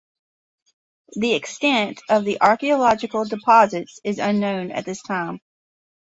[1.13, 5.41] The extent of the archaeological deposits is unknown at this time.